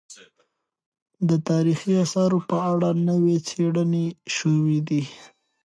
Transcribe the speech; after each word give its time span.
د 1.29 1.31
تاريخي 1.49 1.93
اثارو 2.05 2.39
په 2.49 2.57
اړه 2.71 2.89
نوې 3.09 3.37
څېړنې 3.47 4.05
شوې 4.37 4.79
دي. 4.89 5.03